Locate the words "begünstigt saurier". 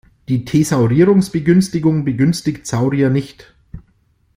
2.05-3.11